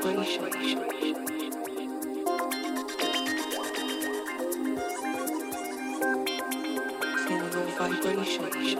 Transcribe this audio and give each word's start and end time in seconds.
vibration. 0.00 0.80
Feeling 7.26 7.50
the 7.50 7.60
vibration. 7.78 8.72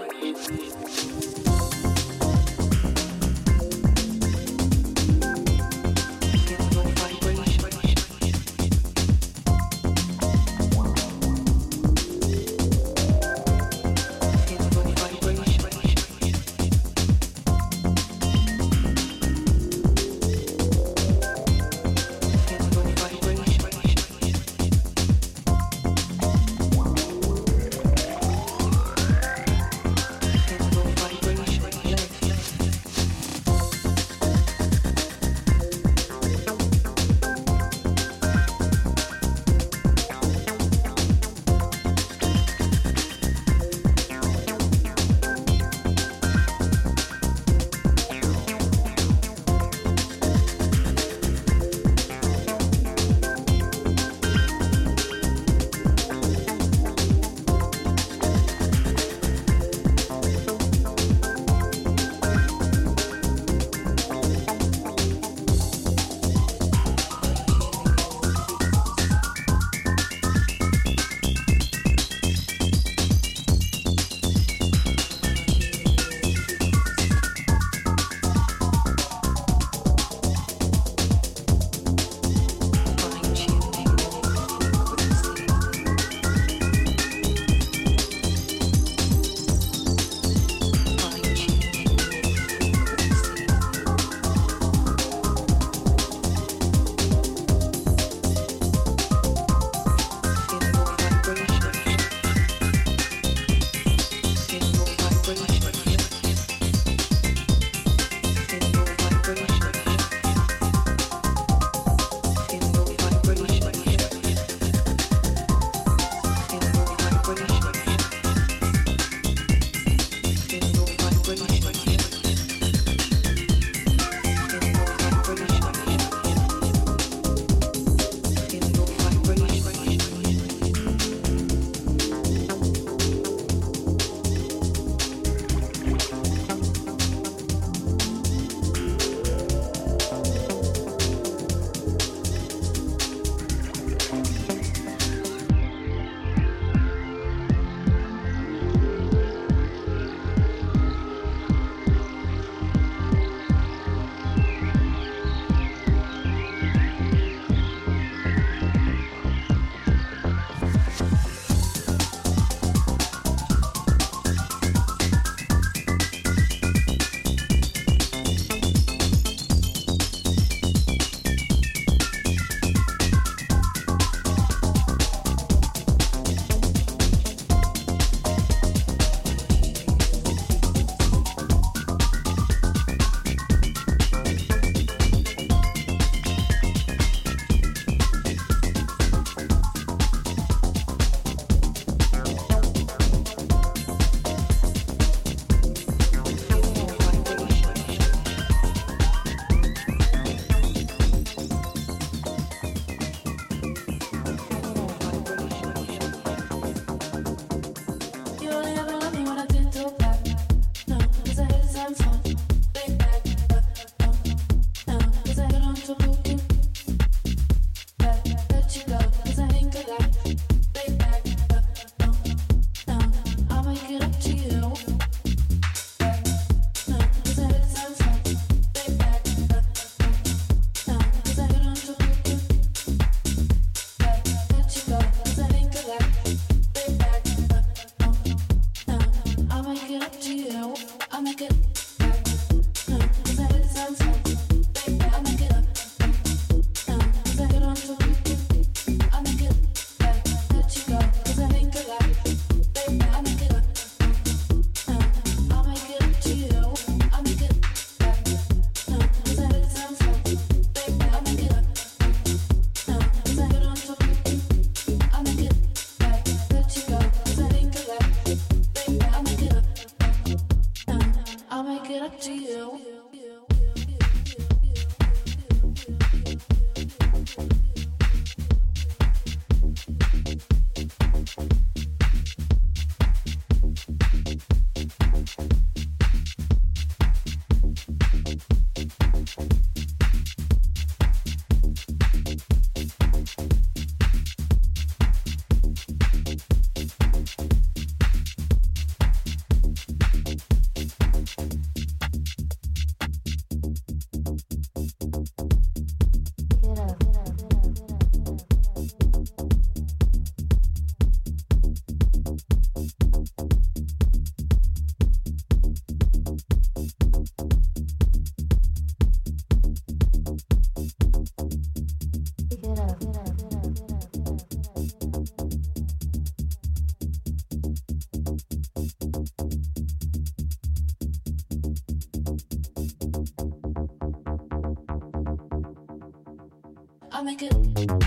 make 337.25 337.43
it. 337.43 338.02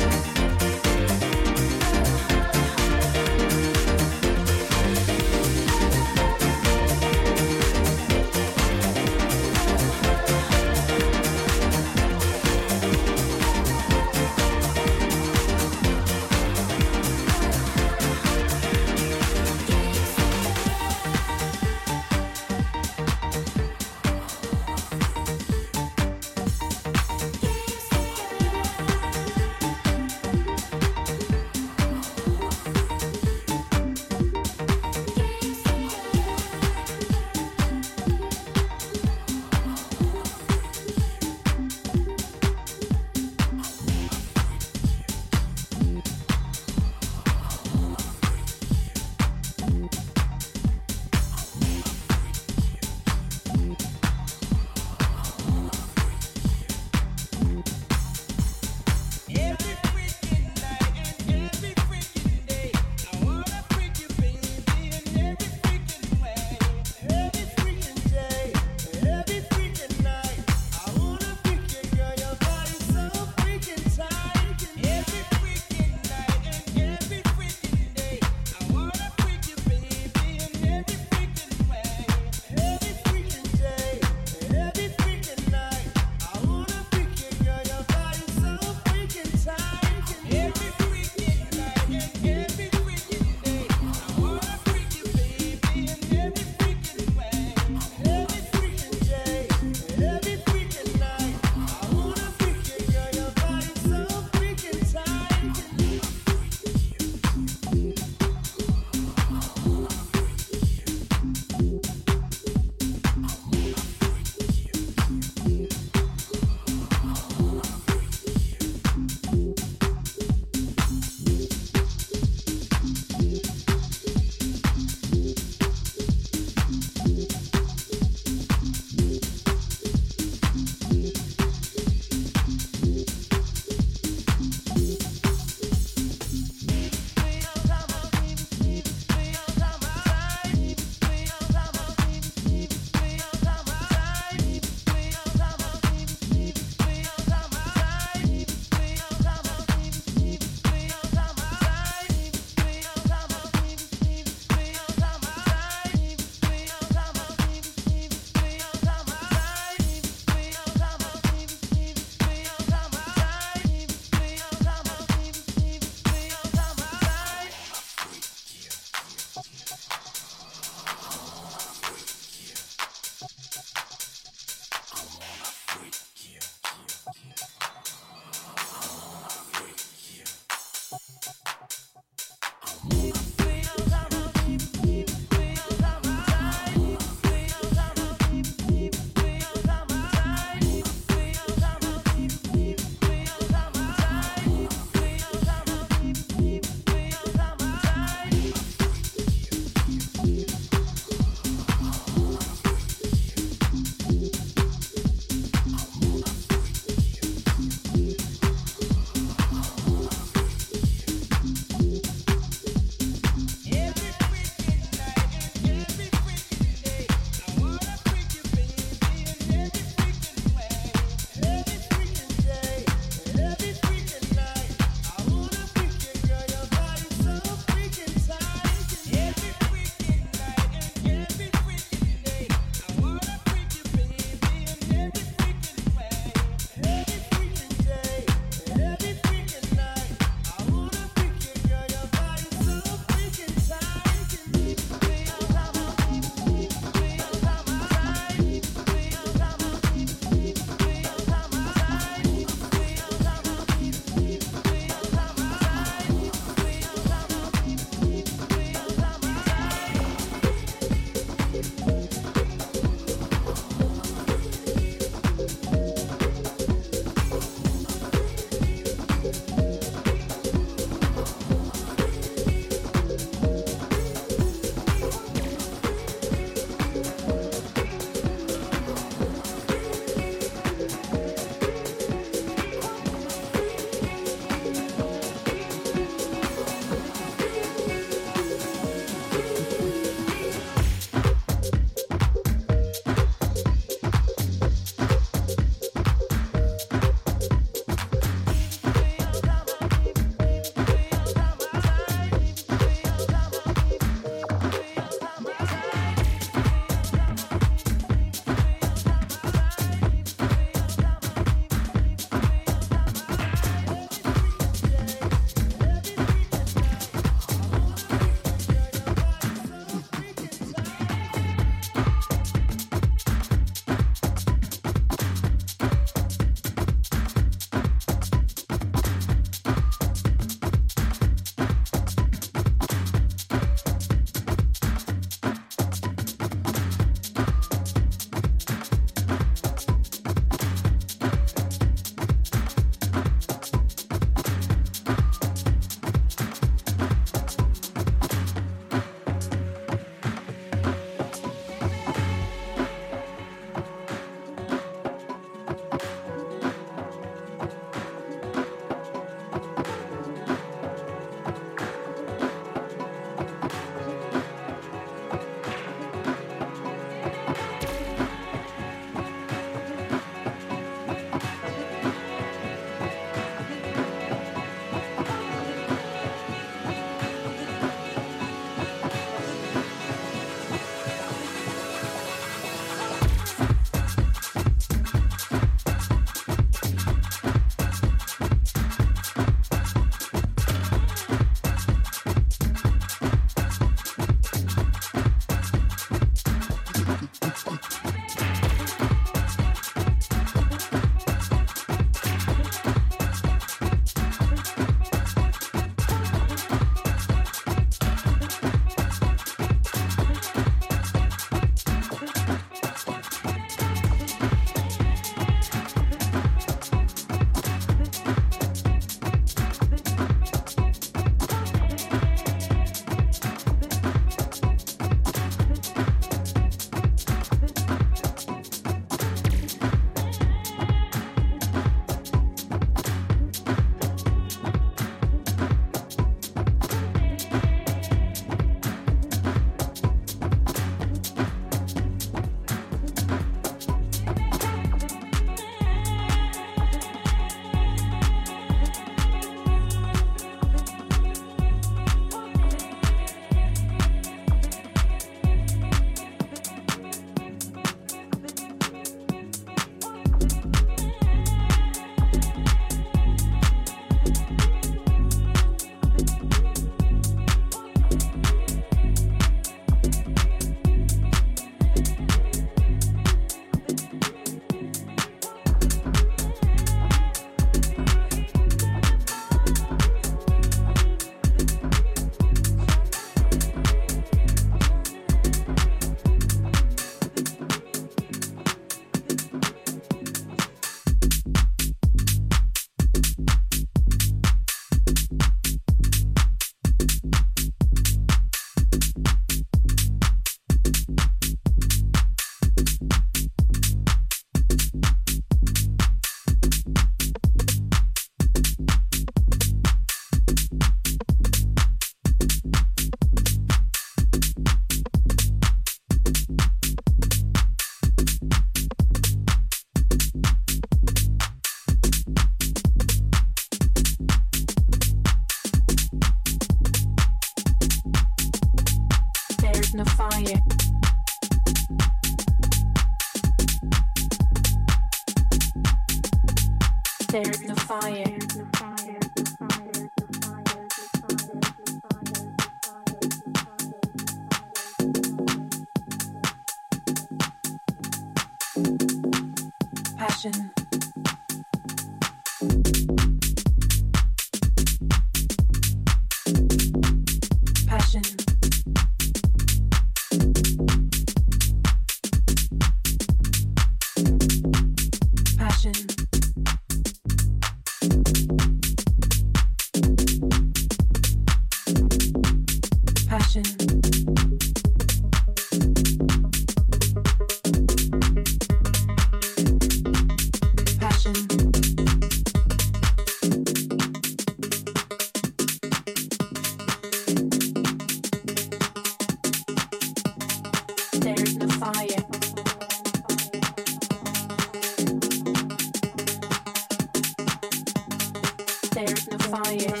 There's 598.94 599.26
no 599.30 599.38
fire. 599.38 600.00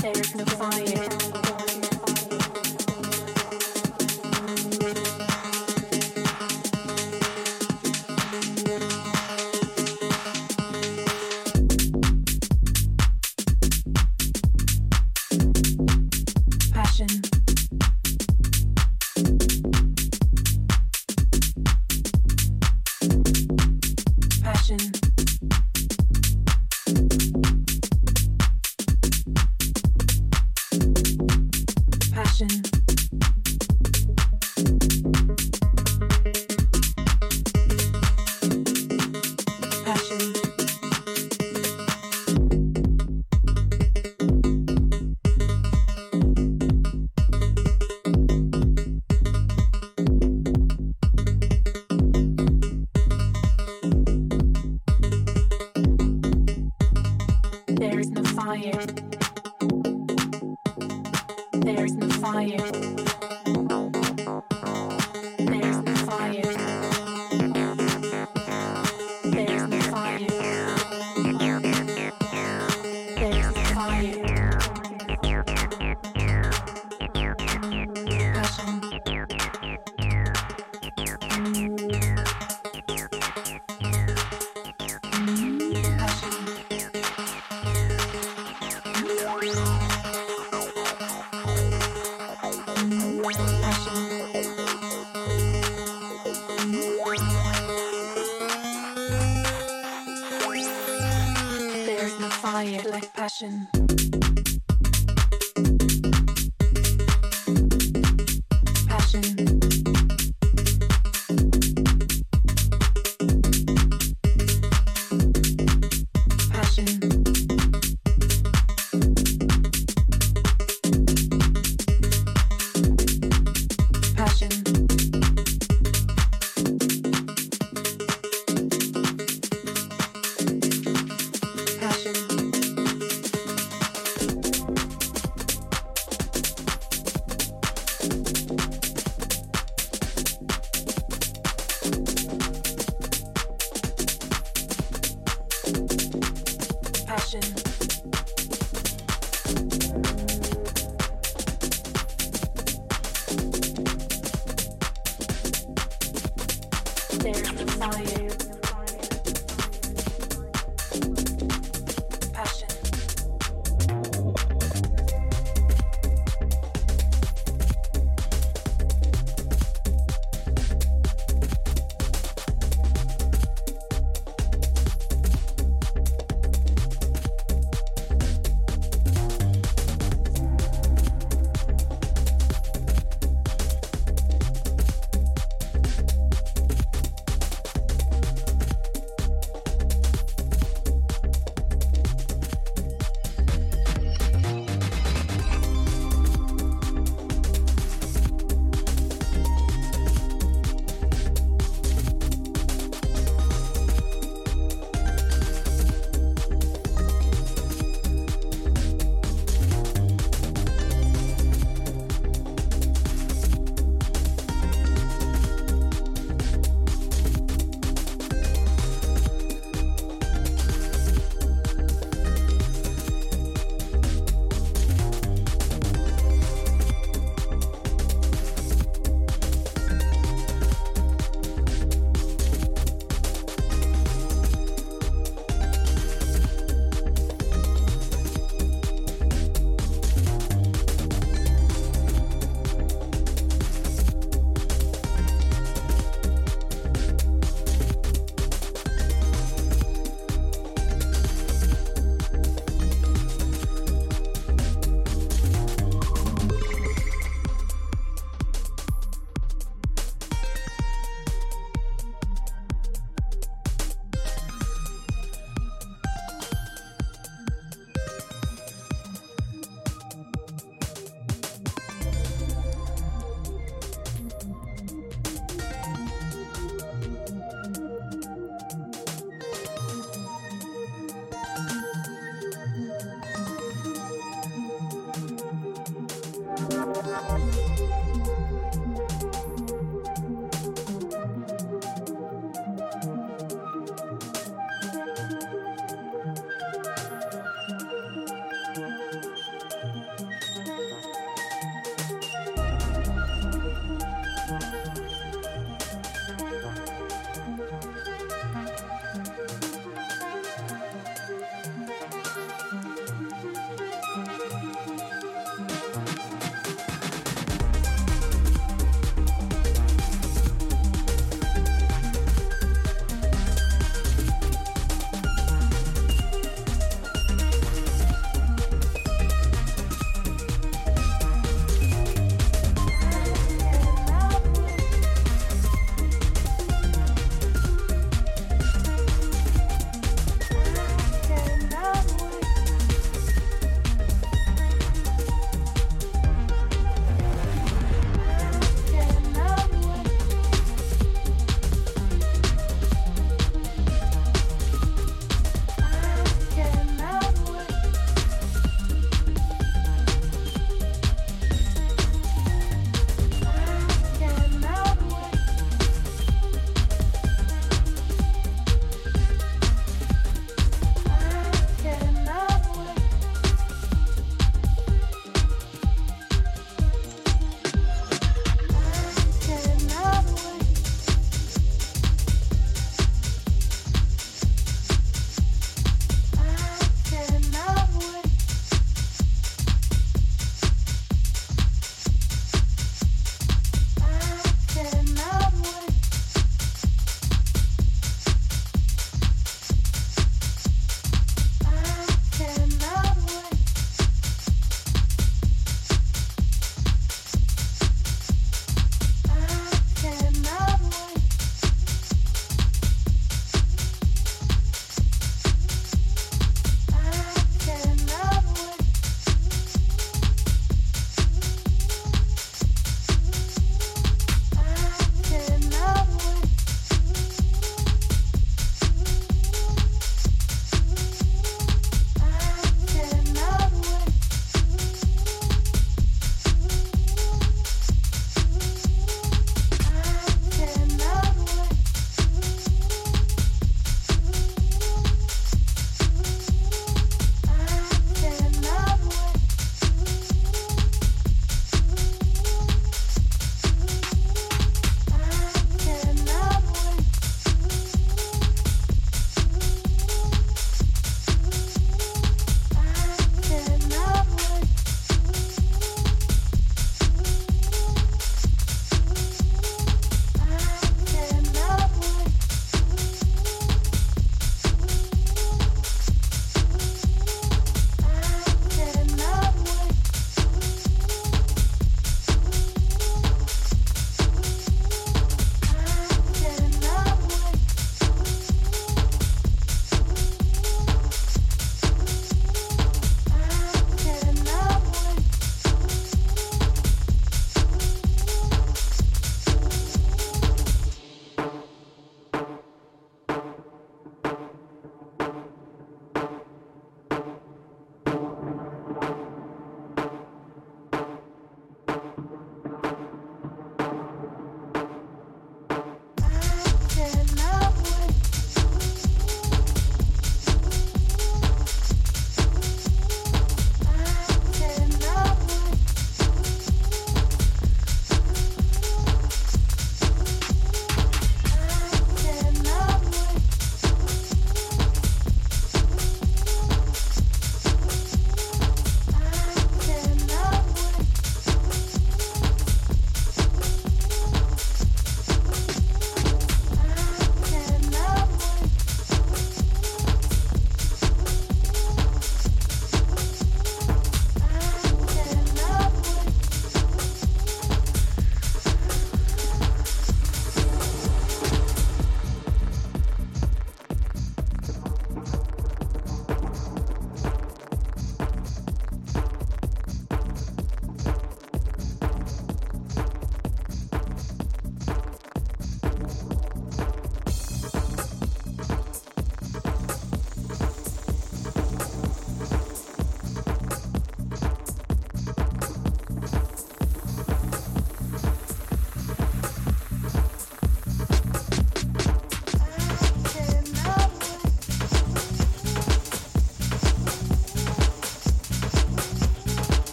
There's 0.00 0.34
no 0.36 0.44
fire. 0.44 0.93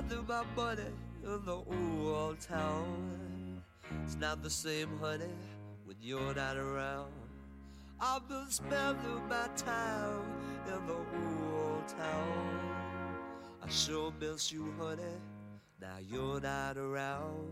gather 0.00 0.22
my 0.28 0.44
money 0.54 0.82
in 1.24 1.44
the 1.44 1.52
old 1.52 2.40
town. 2.40 3.62
It's 4.04 4.16
not 4.16 4.42
the 4.42 4.50
same, 4.50 4.96
honey, 5.00 5.24
when 5.84 5.96
you're 6.00 6.34
not 6.34 6.56
around. 6.56 7.10
I've 8.00 8.28
been 8.28 8.46
spending 8.48 9.28
my 9.28 9.48
time 9.56 10.22
in 10.68 10.86
the 10.86 10.94
old 10.94 11.88
town. 11.88 12.60
I 13.60 13.68
sure 13.68 14.12
miss 14.20 14.52
you, 14.52 14.72
honey. 14.78 15.02
Now 15.80 15.96
you're 16.08 16.40
not 16.40 16.76
around. 16.76 17.48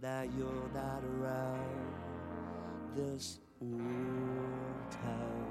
Now 0.00 0.22
you're 0.22 0.70
not 0.72 1.02
around 1.04 1.94
this 2.96 3.40
old 3.60 4.90
town. 4.90 5.41